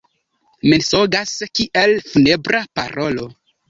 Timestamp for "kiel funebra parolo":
1.59-3.35